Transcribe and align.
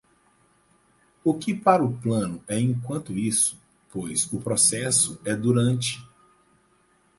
O 1.23 1.35
que 1.37 1.53
para 1.53 1.83
o 1.85 1.95
plano 1.95 2.43
é 2.47 2.59
"enquanto 2.59 3.13
isso", 3.15 3.61
pois 3.91 4.25
o 4.33 4.41
processo 4.41 5.21
é 5.23 5.35
"durante". 5.35 6.03